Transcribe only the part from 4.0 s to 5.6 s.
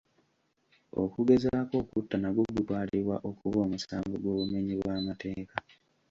gw'obumenyi bw'amateeka